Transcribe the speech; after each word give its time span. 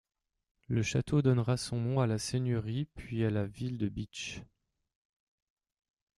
Le 0.67 0.81
château 0.81 1.21
donnera 1.21 1.57
son 1.57 1.79
nom 1.79 1.99
à 1.99 2.07
la 2.07 2.17
seigneurie 2.17 2.87
puis 2.95 3.23
à 3.23 3.29
la 3.29 3.45
ville 3.45 3.77
de 3.77 3.87
Bitche. 3.87 4.41